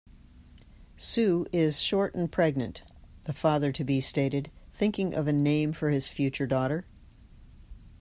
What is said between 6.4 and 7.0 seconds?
daughter.